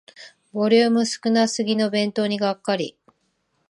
[0.51, 2.97] ボリューム少なすぎの弁当にがっかり